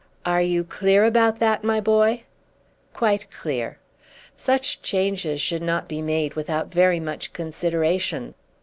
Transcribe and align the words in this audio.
"Are 0.25 0.41
you 0.41 0.63
clear 0.63 1.05
about 1.05 1.37
that, 1.41 1.63
my 1.63 1.79
boy?" 1.79 2.23
"Quite 2.91 3.29
clear." 3.29 3.77
"Such 4.35 4.81
changes 4.81 5.39
should 5.41 5.61
not 5.61 5.87
be 5.87 6.01
made 6.01 6.33
without 6.33 6.71
very 6.73 6.99
much 6.99 7.33
consideration." 7.33 8.33